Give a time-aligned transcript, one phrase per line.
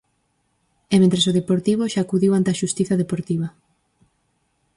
[0.93, 3.47] E mentres o Deportivo, xa acudiu ante a xustiza Deportiva.